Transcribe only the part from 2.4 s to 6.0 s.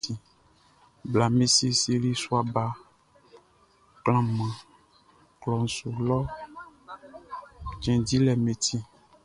baʼm be klanman klɔʼn su